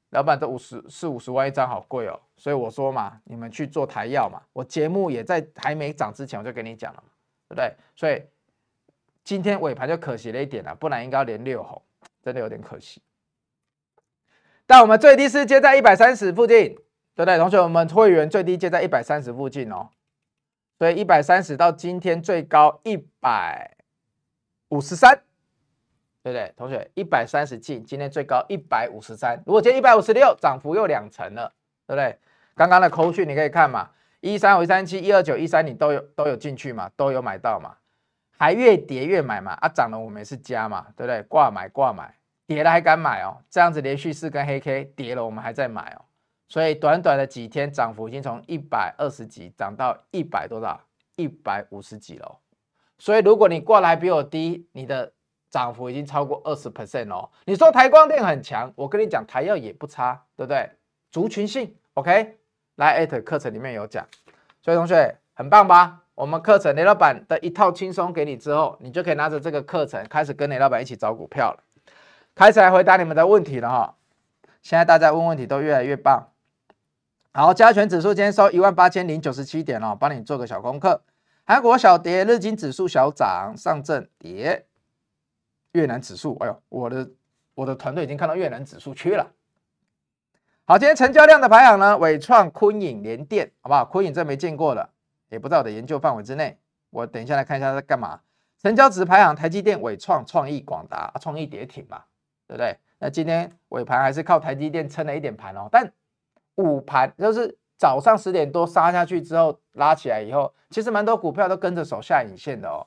[0.09, 7.09] 老板这五十四五十万一张好贵哦，所以我说嘛，你们去做台燿嘛，我节目也在还没涨之前我就跟你讲了嘛，
[7.47, 7.73] 对不对？
[7.95, 8.21] 所以
[9.23, 11.81] 今天尾盘就可惜了一点了，不然应该要连六红，
[12.21, 13.01] 真的有点可惜。
[14.67, 16.75] 但我们最低是接在一百三十附近，
[17.15, 17.37] 对不对？
[17.37, 19.89] 同学，我们会员最低接在一百三十附近哦，
[20.77, 23.77] 所以一百三十到今天最高一百
[24.69, 25.21] 五十三，
[26.25, 26.51] 对不对？
[26.57, 31.53] 同学，一百三十进，今天最高一百五十三，如果今天一百五十六，涨幅又两成了，
[31.85, 32.17] 对不对？
[32.55, 37.75] 刚刚的扣讯你可以看嘛，一三五一三七一二九一三你都有都有进去嘛，都有买到嘛，
[38.39, 41.21] 还越跌越买嘛，啊涨了我们也是加嘛，对不对？
[41.23, 42.15] 挂买挂买。
[42.47, 43.37] 跌了还敢买哦？
[43.49, 46.05] 这样子连续四根黑 K 跌了，我们还在买哦。
[46.47, 50.81] 所以短短的几天涨幅已经从一百二十几涨到一百多少？
[51.15, 52.39] 一百五十几了。
[52.97, 55.11] 所以如果你挂来比我低，你的
[55.55, 57.29] 涨幅已经超过二十 percent 哦。
[57.45, 60.69] 你说台光电很强，我跟你讲台燿也不差，对不对？
[61.09, 62.37] 族群性 OK，
[62.75, 64.05] 来艾特课程里面有讲。
[64.61, 66.01] 所以同学很棒吧？
[66.13, 71.63] 我们课程雷老板的一套轻松给你之后，你就可以拿着这个课程开始跟雷老板一起找股票了。
[72.35, 73.95] 开始来回答你们的问题了哈，
[74.61, 76.27] 现在大家问问题都越来越棒。
[77.33, 81.01] 好，加权指数今天收一万八千零九十七点哦，帮你做个小功课。
[81.45, 84.65] 韩国小跌，日经指数小涨，上证跌，
[85.75, 87.09] 越南指数，哎呦，我的
[87.53, 89.29] 我的团队已经看到越南指数去了。
[90.63, 93.83] 好，今天成交量的排行呢，纬创、坤影、联电，好不好？
[93.85, 94.89] 坤影这没见过的，
[95.29, 96.57] 也不在我的研究范围之内。
[96.89, 98.21] 我等一下来看一下在干嘛。
[98.61, 102.03] 成交值排行，台积电、纬创、创意、广达，创意跌停嘛。
[102.47, 102.77] 对不对？
[102.99, 105.91] 那今天尾盘还是靠台积电撑了一点盘哦，但
[106.55, 112.85] 午盘就是早上十点多杀下去之后拉起来以后，其实蛮多股票都跟着手下影线的哦。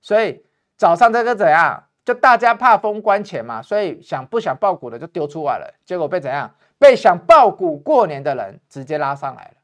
[0.00, 0.44] 所以
[0.76, 1.85] 早上这个怎样？
[2.06, 6.54] 就大家怕封关前嘛，所以想不想爆股的就丢出来了，结果被怎样？
[6.78, 9.54] 被想爆股过年的人直接拉上来了。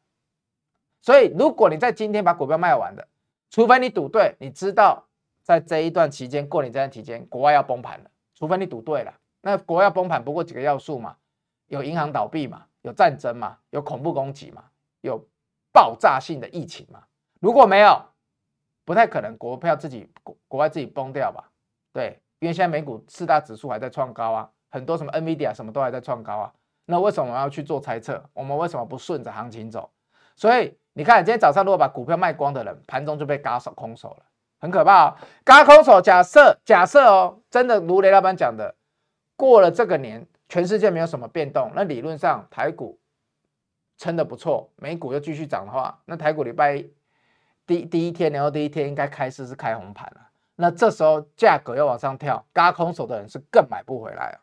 [1.00, 3.07] 所以如果你在今天把股票卖完的，
[3.48, 5.05] 除非你赌对，你知道
[5.44, 9.14] 在这一段期间过年这段期间国外要崩盘了，除非你赌对了。
[9.40, 11.14] 那国外要崩盘不过几个要素嘛，
[11.68, 14.64] 有银行倒闭嘛，有战争嘛，有恐怖攻击嘛，
[15.02, 15.24] 有
[15.72, 17.05] 爆炸性的疫情嘛。
[17.38, 18.05] 如果没有，
[18.85, 21.48] 不太可能国票自己国国外自己崩掉吧？
[21.92, 26.52] 对，因为现在美股四大指数还在创高啊，很多什么 NVIDIA 什么都还在创高啊。
[26.87, 28.20] 那为什么我要去做猜测？
[28.35, 29.88] 我们为什么不顺着行情走？
[30.35, 34.24] 所以你看，今天早上如果把股票卖光的人，盘中就被嘎手空手了，
[34.59, 35.16] 很可怕哦。
[35.44, 38.74] 嘎空手，假设假设哦，真的如雷老板讲的。
[39.37, 42.98] 过了这个年，全世界没有什么变动，那理论上台股
[43.98, 46.92] 撑得不错，美股又继续涨的话，那台股礼拜一
[47.66, 50.32] 第第一天，然后第一天应该开市是开红盘了。
[50.62, 54.38] 那这时候价格又往上跳，轧空手的人是更买不回来了。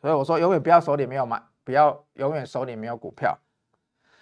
[0.00, 3.36] 所以我说，永远不要手里没有买，不要永远手里没有股票。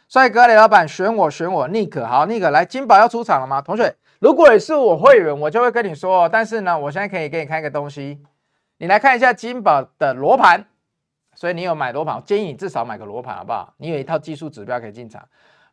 [0.08, 3.62] 帅哥，雷老板选我选我，Nick 好，Nick 来金宝要出场了吗？
[3.62, 6.28] 同学，如果你是我会员，我就会跟你说。
[6.28, 8.20] 但是呢，我现在可以给你看一个东西，
[8.78, 10.66] 你来看一下金宝的罗盘。
[11.37, 13.74] 所以你有买罗盘，我建议你至少买个罗盘，好不好？
[13.76, 15.24] 你有一套技术指标可以进场。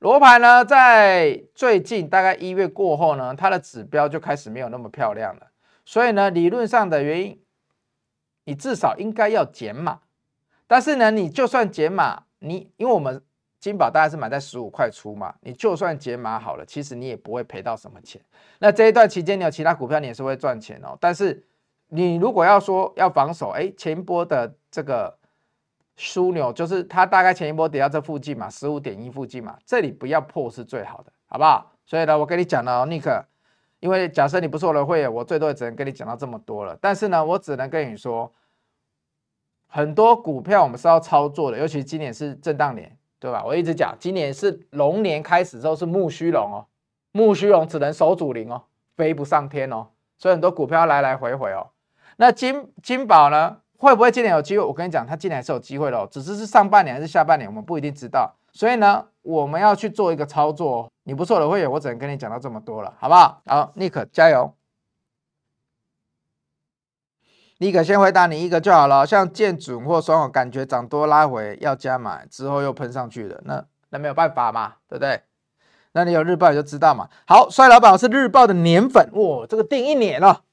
[0.01, 5.51] 罗盘呢，在最近大概一月过后呢，它的指标就开始没有那么漂亮了。
[5.85, 7.39] 所以呢，理论上的原因，
[8.45, 9.99] 你至少应该要减码。
[10.65, 13.21] 但是呢，你就算减码，你因为我们
[13.59, 18.19] 金宝大概是买在十五块出嘛，你就算减码好了，其实你也不会赔到什么钱。
[18.57, 20.97] 那这一段期间你有其他股票，你也是会赚钱哦。
[20.99, 21.45] 但是
[21.89, 25.20] 你如果要说要防守，哎，前一波的这个。
[26.01, 31.71] 枢纽就是它大概前一波跌到这附近嘛，十五点一附近嘛，这里不要破是最好的，好不好？
[31.85, 33.23] 所以呢，我跟你讲了，Nick，
[33.79, 36.75] 因为假设你不是我的会员，我最多也只能跟你讲到这么多了。
[36.81, 38.33] 但是呢，我只能跟你说，
[39.67, 43.43] 很多股票我们是要操作的，尤其今年是震荡年，对吧？
[43.45, 46.65] 我一直讲，今年是龙年开始之后是木须龙哦，
[47.11, 48.63] 木须龙只能守主灵哦，
[48.95, 49.87] 飞不上天哦，
[50.17, 51.69] 所以很多股票来来回回哦。
[52.17, 53.57] 那金金宝呢？
[53.81, 54.63] 会不会今年有机会？
[54.63, 58.31] 我跟你讲，它今年还是有机会的哦，只是是上半年还是下半年，我们不一定知道。
[58.53, 60.87] 所以呢，我们要去做一个操作。
[61.01, 63.41] 你不是我的会员，我只能跟你讲到这么多了，好不好？
[63.47, 64.53] 好，Nick 加油。
[67.57, 69.03] Nick 先回答你一个就好了。
[69.03, 75.21] 像建准或双红，感觉涨多拉回要加买，之后又喷上去了，那那没有办法嘛，对不对？
[75.93, 77.09] 那你有日报你就知道嘛。
[77.25, 80.43] 好，帅老板，我是日报的年粉，哇，这个订一年了。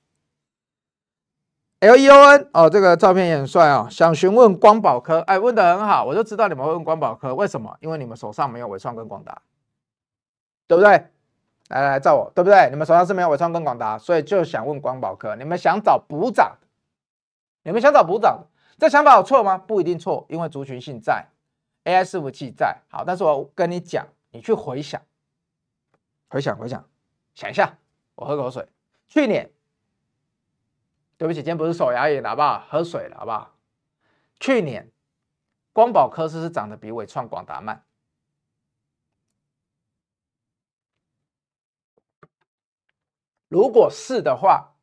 [1.80, 3.86] L E O N 哦，这个照片也很帅哦。
[3.88, 7.76] 想询问光宝科，哎，问的很好，我就知道你们会问光宝科，为什么？
[7.80, 9.40] 因为你们手上没有伟创跟广达，
[10.66, 10.90] 对不对？
[11.68, 12.68] 来来来，照我，对不对？
[12.70, 15.36] 你们手上是没有伟创跟广达，所以就想问光宝科。
[15.36, 16.56] 你们想找补涨，
[17.62, 19.56] 你们想找补涨，这想法有错吗？
[19.56, 21.26] 不一定错，因为族群性在
[21.84, 22.76] ，AI 伺服器在。
[22.88, 25.00] 好，但是我跟你讲，你去回想，
[26.28, 26.84] 回想回想，
[27.36, 27.78] 想一下，
[28.16, 28.66] 我喝口水，
[29.06, 29.48] 去年。
[31.18, 32.64] 对不起，今天不是手摇饮了，好不好？
[32.70, 33.56] 喝水了，好不好？
[34.38, 34.90] 去年
[35.72, 37.84] 光宝科是是涨得比伟创、广达慢？
[43.48, 44.74] 如果是的话，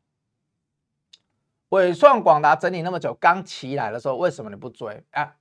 [1.70, 5.38] 伟创、广达整理那么久，刚起来的时候，为什么你不追啊？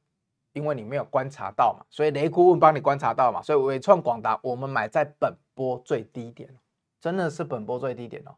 [0.53, 6.57] 因为你没有观察到嘛，所以雷顾问帮你观察到嘛，所以伟创、广达我们买在本波最低点，
[7.01, 8.37] 真的是本波最低点哦，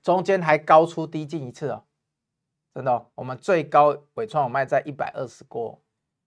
[0.00, 1.84] 中间还高出低进一次哦。
[2.74, 5.82] 真的、我们最高尾创我卖在一百二十过，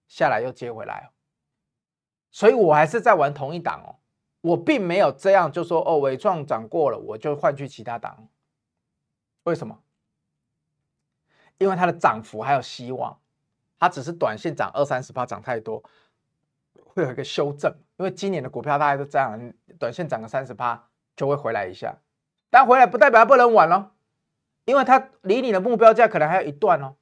[0.08, 1.12] 下来又接回来、
[2.30, 3.96] 所以我还是在玩同一档哦，
[4.42, 8.28] 我并没有这样就说哦，尾创涨过了，我就换去其他档，
[9.44, 9.80] 为什么？
[11.58, 13.18] 因为它的涨幅还有希望，
[13.80, 15.82] 它只是短线涨二三十趴，涨太多
[16.84, 21.96] 会有一个修正，因为今年的股票大概都这样，短线涨个三十趴就会回来一下，
[22.50, 23.92] 但回来不代表它不能玩哦。
[24.66, 26.96] 因为它离你的目标价可能还有一段哦，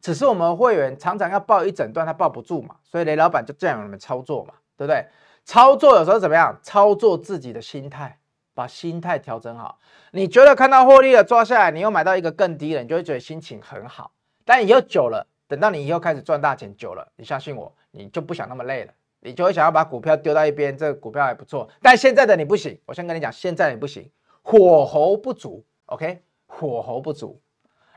[0.00, 5.06] 只是我们会员常常要抱一整段，他抱不住嘛，所以雷老板就这样让你们操作嘛，对不对？
[5.44, 6.58] 操作有时候怎么样？
[6.62, 8.18] 操作自己的心态，
[8.54, 9.78] 把心态调整好。
[10.12, 14.12] 你觉得看到获利了抓下来，你又买到一个更低了，你就会觉得心情很好。
[14.44, 21.68] 但以后久了，等到你以后开始赚大钱久了，你相信我，你就不想那么累了，你就会想要把股票丢到一边，这个股票还不错。
[21.80, 24.10] 但现在的你不行，我先跟你讲，现在你不行，
[24.42, 26.22] 火候不足，OK。
[26.46, 27.40] 火候不足，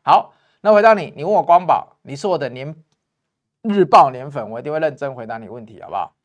[0.03, 2.75] 好，那回答你，你问我光宝，你是我的年
[3.61, 6.15] 日报年粉，我一定会认真回答你问题，好不好？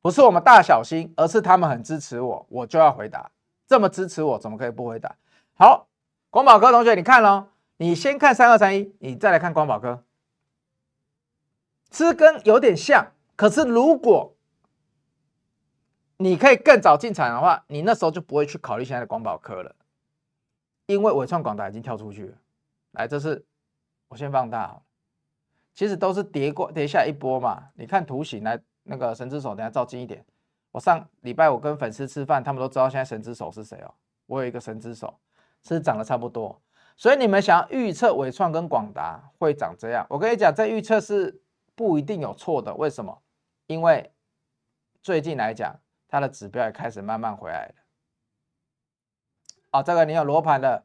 [0.00, 3.30] 不是我们大小心，而是他们很支持我，我就要回答。
[3.66, 5.16] 这么支持我，怎么可以不回答？
[5.54, 5.88] 好，
[6.30, 10.04] 光宝哥同学，你看咯，你先看三二三一，你再来看光宝哥，
[11.90, 14.36] 是跟有点像，可是如果
[16.18, 19.74] 你可以更早进场的话，你那时候就不会去考虑现在的光宝科了。
[20.88, 22.34] 因为纬创广达已经跳出去了，
[22.92, 23.44] 来，这是
[24.08, 24.80] 我先放大，
[25.74, 27.68] 其实都是叠过叠下一波嘛。
[27.74, 30.24] 你看图形，来那个神之手，等下照近一点。
[30.72, 33.94] 我上礼拜我跟粉丝吃饭，他们都知道现在神之手是谁哦。
[34.24, 35.18] 我有一个神之手，
[35.62, 36.58] 是涨得差不多。
[36.96, 41.42] 所以你们想要预测纬创跟广达会长这样，我跟你讲，这预测是
[41.74, 42.74] 不一定有错的。
[42.74, 43.22] 为什么？
[43.66, 44.10] 因为
[45.02, 47.74] 最近来讲，它的指标也开始慢慢回来了。
[49.82, 50.82] 这个你有罗盘的，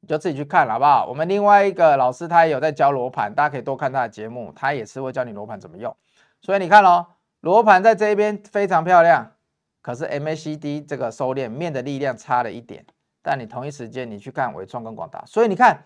[0.00, 1.06] 你就自己去看了，好不好？
[1.06, 5.94] 我们另外一个老师他也有在教罗盘，大家可以多看他的节目，他也是会教你罗盘怎么用。
[6.40, 7.06] 所以你看哦，
[7.40, 9.32] 罗盘在这一边非常漂亮，
[9.80, 12.84] 可是 MACD 这个收敛面的力量差了一点，
[13.22, 15.84] 但你同一时间你去看纬创跟广达，所以你看，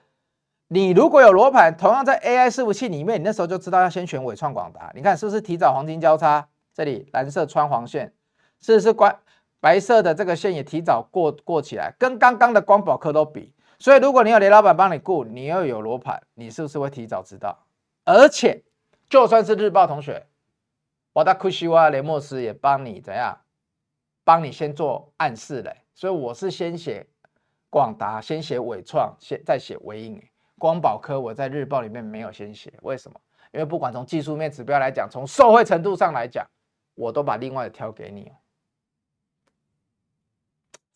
[0.68, 4.90] 你如果有罗盘，同样在 AI 伺服器里面，你那时候就知道要先选纬创、广达。
[4.94, 6.48] 你看是不是提早黄金交叉？
[6.74, 8.12] 这里蓝色穿黄线，
[8.61, 9.18] 是不是关
[9.66, 13.52] 白色的这个线也提早过过起来，跟刚刚的光宝科都比。
[13.81, 17.66] 所以如果你有雷老板帮你顾，你又有罗盘，你是不是会提早知道？
[18.05, 18.62] 而且
[19.11, 20.24] 就算是日报同学，
[21.14, 23.40] 瓦达库西瓦雷莫斯也帮你怎样？
[24.22, 25.79] 帮你先做暗示嘞。
[25.96, 27.05] 所以我是先写
[27.68, 30.22] 广达，先写纬创，先再写纬颖。
[30.61, 33.20] 光宝科我在日报里面没有先写，为什么？
[33.52, 36.46] 因为不管从技术面指标来讲，从受惠程度上来讲，
[36.94, 38.31] 我都把另外的挑给你。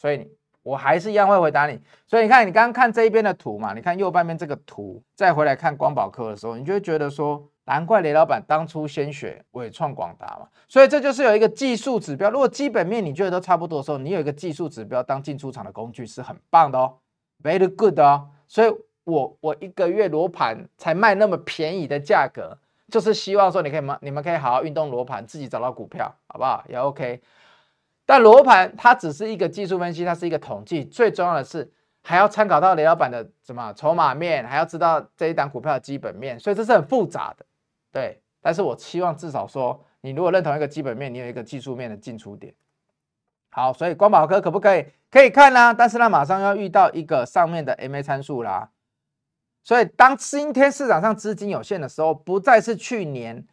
[0.01, 0.27] 所以
[0.63, 1.79] 我还是一样会回答你。
[2.07, 10.49] 所以你看，你刚刚看这一边的图嘛，你看右半边这个图，再回来看光宝科的时候，你就会觉得说，难怪雷老板当初先选纬创、广达嘛。
[10.69, 12.31] 所以这就是有一个技术指标。
[12.31, 16.95] 如果基本面你觉得都差不多的时候，你有一个技术指标当进出场的工具是很棒的哦
[17.43, 18.29] ，very good 哦。
[18.49, 18.75] 所以。
[19.05, 22.57] 我我一个月罗盘才卖那么便宜的价格，
[22.93, 26.63] 就是希望说你可以你们可以好好运动罗盘，自己找到股票，好不好？
[26.69, 27.21] 也 OK。
[28.11, 31.71] 但罗盘它只是一个技术分析，它是一个统计，最重要的是
[32.03, 37.47] 还要参考到雷老板的什么筹码面，还要知道这一档股票的基本面，所以这是很复杂的。
[37.93, 42.53] 对，但是我希望至少说，你如果认同一个基本面，你有一个技术面的进出点。
[43.51, 44.85] 好，所以光宝科可不可以？
[45.09, 48.71] 可以看啦，但是它马上要遇到一个上面的 MA 参数啦。
[49.63, 53.47] 所以，当今天市场上资金有限的时候，不再是去年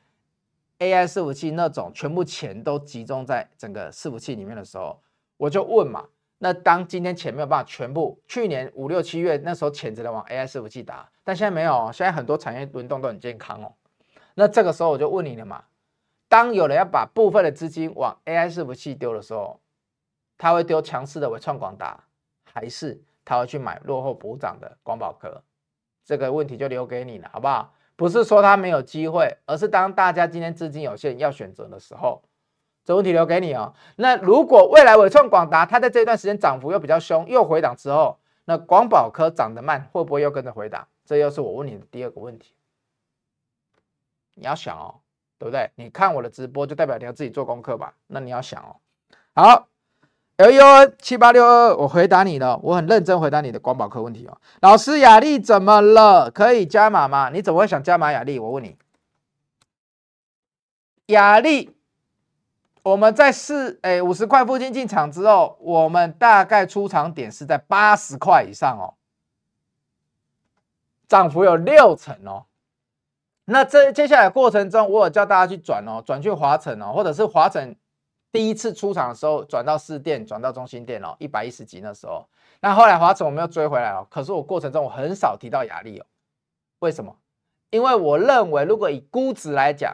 [0.80, 5.02] AI 伺服器那种全部钱都集中在整个伺服器里面的时候，
[5.38, 13.74] 我就问嘛，那当今天钱没有办法全部，去年五六七月那时候钱只能往 AI 伺服器打，但现在没有，现在很多产业轮动都很健康哦。
[14.36, 15.64] 那这个时候我就问你了嘛，
[16.28, 19.60] 当有人要把部分的资金往 AI 伺服器丢的时候，
[20.38, 22.04] 他会丢强势的纬创广达，
[22.54, 25.42] 还是他会去买落后补涨的光宝科？
[26.06, 27.74] 这个问题就留给你了，好不好？
[27.98, 32.22] 不是说它没有机会，而是当大家今天资金有限要选择的时候，
[32.86, 33.74] 这问题留给你哦。
[33.98, 40.88] 那如果未来纬创广达它在这段时间涨幅又比较凶，又回档之后，那广宝科涨得慢，会不会又跟着回档？
[41.04, 42.54] 这又是我问你的第二个问题。
[44.36, 45.02] 你要想哦，
[45.40, 45.72] 对不对？
[45.76, 47.96] 你看我的直播就代表你要自己做功课吧？
[48.08, 48.76] 那你要想哦。
[49.34, 49.68] 好。
[50.38, 54.38] L U N 七八六二，我回答你了，我很认真回答你的光宝科问题哦。
[54.62, 56.30] 老师，雅丽怎么了？
[56.30, 57.32] 可以加码吗？
[57.32, 58.38] 你怎么会想加码雅丽？
[58.38, 58.78] 我问你，
[61.08, 61.76] 雅丽，
[62.84, 68.94] 我们在四哎五十块附近进场之后，我们大概出场点是在八十块以上哦，
[71.08, 72.46] 涨幅有六成哦。
[73.46, 77.76] 那这接下来过程中，我有叫大家去转哦，转去华城哦，或者是华城。
[78.38, 82.24] 第一次出场的时候，转到士电，转到中心电哦，一百一十级那时候。
[82.60, 86.06] 那后来华城我们又追回来了，可是我过程中我很少提到雅力哦。
[86.78, 87.18] 为什么？
[87.72, 89.92] 因为我认为如果以估值来讲，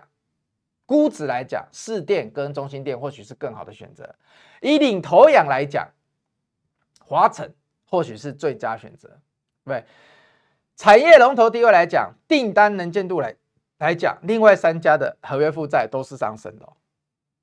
[0.86, 4.13] 估值来讲，四电跟中心电或许是更好的选择。
[4.60, 5.88] 以领头羊来讲，
[6.99, 7.49] 华城
[7.86, 9.10] 或许是最佳选择。
[9.63, 9.86] 对，
[10.75, 13.34] 产业龙头地位来讲，订单能见度来
[13.77, 16.67] 来讲，另外三家的合约负债都是上升的。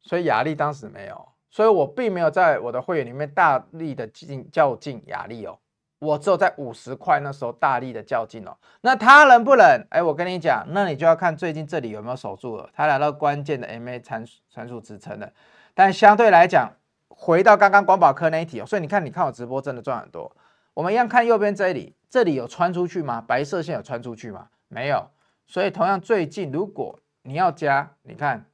[0.02, 5.58] 所以雅力当时没有，所以我并没有在我的会员里面大力的进较劲雅力哦，
[5.98, 8.56] 我只有在五十块那时候大力的较劲哦。
[8.80, 9.86] 那它能不能？
[9.90, 15.30] 哎，我跟你讲，那你就要看最近这里有没有守住了，它来到关键的 MA 参参数支撑了。
[15.74, 16.70] 但相对来讲，
[17.08, 20.34] 回到刚刚光宝科那一题哦，所以你看，你看我直播真的赚很多。
[20.72, 23.20] 我们一样看右边这里，这里有穿出去吗？
[23.20, 24.48] 白色线有穿出去吗？
[24.68, 25.06] 没有。
[25.46, 28.46] 所以同样最近，如果你要加，你看。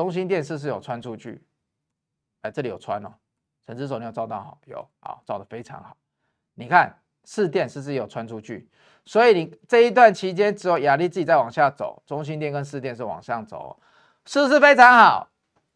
[0.00, 1.42] 中心电视是有穿出去，
[2.40, 3.12] 哎，这里有穿哦。
[3.66, 4.58] 陈志手，你有照到好？
[4.64, 5.94] 有，好，照的非常好。
[6.54, 8.66] 你看，四电是不是有穿出去？
[9.04, 13.78] 所以你这一段期间只有亚力自己在往下走，中心电跟四电是往上走，
[14.24, 15.28] 是不是非常好？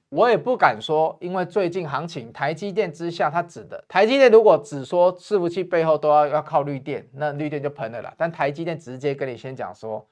[0.08, 8.14] 我也不敢说，因为最近行情台积电之下，它指的台积电如果只说伺服器背后都要要靠绿电，那绿电就喷了啦。
[8.16, 10.08] 但台积电直接跟你先讲说，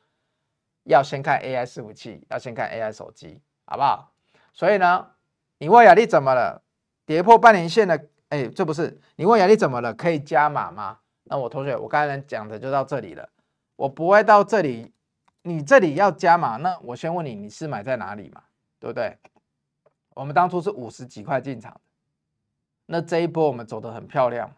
[0.85, 3.41] 要先看 AI 伺服器，要先看 AI 手机。
[3.73, 4.12] 好不好？
[4.53, 5.12] 所以呢，
[5.57, 6.62] 你问雅力怎么了？
[7.07, 7.99] 跌破半年线了？
[8.29, 9.95] 哎，这不是你问雅力怎么了？
[9.95, 10.99] 可以加码吗？
[11.23, 13.27] 那我同学，我刚才讲的就到这里了。
[13.77, 14.93] 我不会到这里，
[15.41, 18.43] 你这里要加码，那我先问你，你是买在哪里嘛？
[18.79, 19.16] 对不对？
[20.14, 21.81] 我们当初是五十几块进场，
[22.85, 24.55] 那这一波我们走得很漂亮。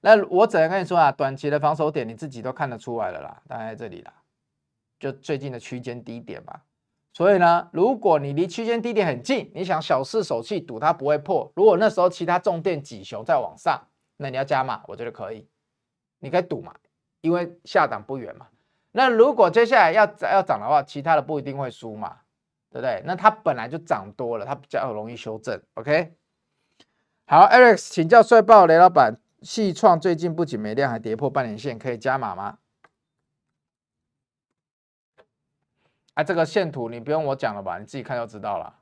[0.00, 4.12] 那我只能跟你说啊，短期的防守点你自己都看得出来了啦，大概在这里啦，
[5.00, 6.62] 就最近的区间低点吧。
[7.14, 11.50] 所以呢，如果你离区间低点很近，你想小试手气赌它不会破。
[11.54, 13.80] 如果那时候其他重电几雄在往上，
[14.16, 15.46] 那你要加码，我觉得可以，
[16.18, 16.74] 你可以赌嘛，
[17.20, 18.48] 因为下档不远嘛。
[18.90, 22.16] 那如果接下来要要涨的话，其他的不一定会输嘛，
[22.68, 23.00] 对不对？
[23.04, 25.62] 那它本来就涨多了，它比较容易修正。
[25.74, 26.12] OK，
[27.26, 32.58] 好，Alex，请教帅爆雷老板，矽创最近不仅没量，还跌破半年线，可以加码吗？
[36.14, 37.78] 啊，这个线图你不用我讲了吧？
[37.78, 38.74] 你自己看就知道了。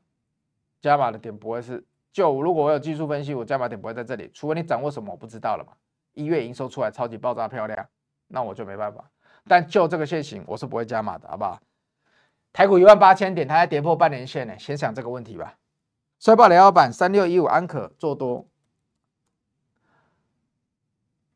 [0.80, 5.72] 加码的点不会是，就如果我有技术分析，我加码点不会在这里，除非你掌握什么我不知道了嘛。
[6.12, 7.86] 一月营收出来超级爆炸漂亮，
[8.28, 9.02] 那我就没办法。
[9.48, 11.58] 但就这个线型，我是不会加码的，好不好？
[12.52, 15.54] 台股一万八千点，它还跌破半年线呢，先想这个问题吧。
[16.18, 18.46] 衰爆雷老板三六一五安可做多。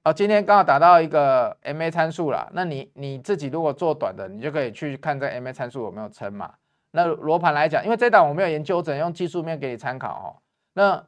[0.06, 6.54] 好，今天刚好达到一个 MA 参数了，那你你自己如果做短的，你就可以去看这 MA 参数有没有撑嘛。
[6.92, 10.26] 那罗盘来讲，因为这档我没有研究，只能用技术面给你参考哦。
[10.74, 11.04] 那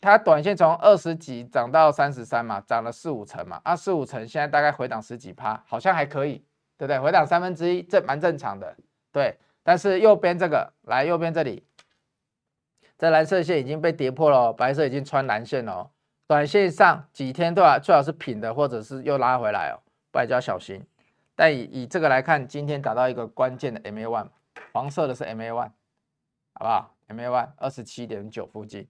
[0.00, 6.34] 它短线从二十几涨到三十三嘛，涨了四五成嘛，啊四五成现在大概回档十几趴，好像还可以，
[6.78, 7.00] 对不对？
[7.00, 8.76] 回档三分之一，这蛮正常的，
[9.10, 9.36] 对。
[9.64, 11.66] 但是右边这个，来右边这里，
[12.96, 15.90] 这蓝色线已经被跌破了，白色已经穿蓝线了。
[16.26, 19.76] 短线上几天对吧最好是平的，或者是又拉回来哦，
[20.10, 20.82] 不然就要小心。
[21.36, 24.28] 但以以这个来看，今天达到一个关键的 MA one，
[24.72, 25.70] 黄色的是 MA one，
[26.54, 28.88] 好不好？MA one 二十七点九附近，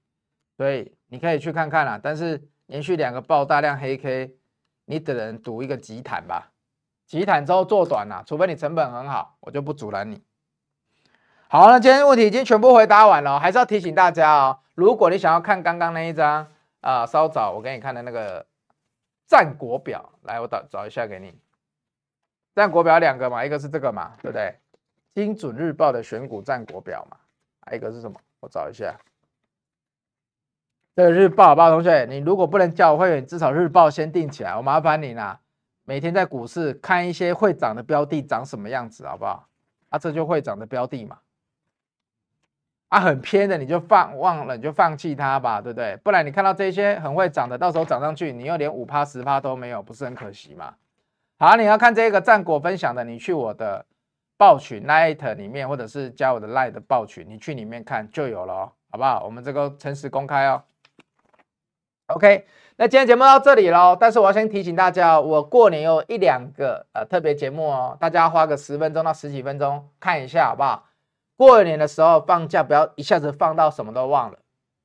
[0.57, 1.99] 所以你可以去看看啦。
[2.01, 4.37] 但是连续两个爆大量黑 K，
[4.85, 6.53] 你只能赌一个急弹吧。
[7.07, 10.23] 急弹之后做短啦，除非你成本很好，我就不阻拦你。
[11.49, 16.47] 好，那今天问题已经全部回答完了，还是要提醒大家哦，如果你想要看刚刚那一张。
[16.85, 18.45] 啊，稍早我给你看的那个
[19.27, 21.35] 战国表，来，我找找一下给你。
[22.55, 24.55] 战国表两个嘛，一个是这个嘛，对不对？
[25.15, 27.17] 精准日报的选股战国表嘛，
[27.63, 28.21] 还有一个是什么？
[28.41, 28.95] 我找一下。
[30.95, 32.05] 这个日报，好不好，同学？
[32.05, 34.55] 你如果不能叫会员，至少日报先定起来。
[34.55, 35.41] 我麻烦你啦，
[35.85, 39.49] 每天在股市看一些会涨的标的长什么样子，好不好？
[39.89, 41.19] 啊，这就会涨的标的嘛。
[42.95, 45.97] 啊，很偏的你就放忘了，你就放弃它吧，对不对？
[46.05, 50.75] 不然你看到这些很会涨的，到时候涨上去，你又连五趴十趴都没有，不是很可惜吗？
[51.37, 53.85] 好，你要看这个战果分享的，你去我的
[54.37, 59.25] 报群 Line 里面，或者是加我的 Line 的报群，你去里面看就有了哦，好不好？
[59.25, 60.63] 我们这个诚实公开哦。
[62.07, 70.87] OK，那今天节目到这里喽，但是我要先提醒大家，我过年有一两个呃特别节目哦，大家花个十分钟到十几分钟看一下，好不好？
[71.37, 74.39] 过年的时候放假，不要一下子放到什么都忘了。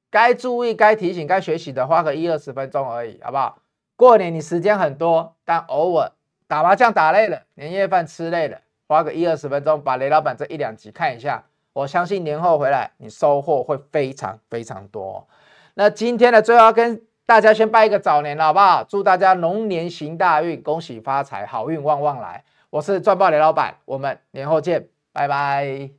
[0.09, 3.59] 该注意、该提醒、该学习的，花个一二十分钟而已，好不好？
[3.95, 6.11] 过年你时间很多，但偶尔
[6.47, 11.43] 打麻将打累了，年夜饭吃累了，花个一二十分钟，把雷老板这一两集看一下。
[11.73, 15.27] 我相信年后回来，你收获会非常非常多。
[15.75, 18.83] 那今天的最后要跟大家先拜一个早年了，好不好？
[18.83, 22.43] 祝大家龙年行大运，恭喜发财，好运旺旺来。
[22.71, 25.98] 我是赚爆雷老板，我们年后见，拜拜。